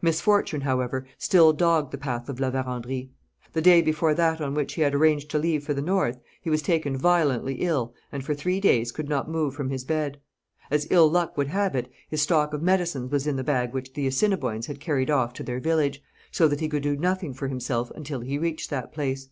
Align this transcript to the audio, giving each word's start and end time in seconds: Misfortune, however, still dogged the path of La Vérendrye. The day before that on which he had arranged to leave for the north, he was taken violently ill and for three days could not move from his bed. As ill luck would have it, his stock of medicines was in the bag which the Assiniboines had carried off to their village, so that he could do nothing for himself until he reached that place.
Misfortune, 0.00 0.62
however, 0.62 1.06
still 1.18 1.52
dogged 1.52 1.92
the 1.92 1.98
path 1.98 2.30
of 2.30 2.40
La 2.40 2.50
Vérendrye. 2.50 3.10
The 3.52 3.60
day 3.60 3.82
before 3.82 4.14
that 4.14 4.40
on 4.40 4.54
which 4.54 4.72
he 4.72 4.80
had 4.80 4.94
arranged 4.94 5.30
to 5.32 5.38
leave 5.38 5.64
for 5.64 5.74
the 5.74 5.82
north, 5.82 6.18
he 6.40 6.48
was 6.48 6.62
taken 6.62 6.96
violently 6.96 7.56
ill 7.56 7.92
and 8.10 8.24
for 8.24 8.34
three 8.34 8.58
days 8.58 8.90
could 8.90 9.06
not 9.06 9.28
move 9.28 9.52
from 9.52 9.68
his 9.68 9.84
bed. 9.84 10.18
As 10.70 10.86
ill 10.88 11.10
luck 11.10 11.36
would 11.36 11.48
have 11.48 11.74
it, 11.76 11.90
his 12.08 12.22
stock 12.22 12.54
of 12.54 12.62
medicines 12.62 13.12
was 13.12 13.26
in 13.26 13.36
the 13.36 13.44
bag 13.44 13.74
which 13.74 13.92
the 13.92 14.06
Assiniboines 14.06 14.64
had 14.64 14.80
carried 14.80 15.10
off 15.10 15.34
to 15.34 15.42
their 15.42 15.60
village, 15.60 16.02
so 16.32 16.48
that 16.48 16.60
he 16.60 16.70
could 16.70 16.82
do 16.82 16.96
nothing 16.96 17.34
for 17.34 17.48
himself 17.48 17.90
until 17.90 18.20
he 18.20 18.38
reached 18.38 18.70
that 18.70 18.94
place. 18.94 19.28